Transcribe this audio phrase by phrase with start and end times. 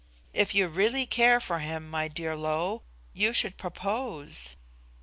[0.33, 2.81] If you really care for him, my dear Lo,
[3.13, 4.55] you should propose."